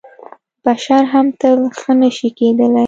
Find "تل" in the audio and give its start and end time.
1.39-1.59